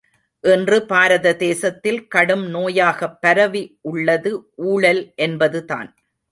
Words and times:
இன்று 0.43 0.85
பாரத 0.85 1.33
தேசத்தில் 1.35 2.07
கடும் 2.07 2.45
நோயாகப் 2.47 3.21
பரவி 3.21 3.63
உள்ளது 3.81 4.33
ஊழல் 4.65 5.03
என்பதுதான். 5.21 5.89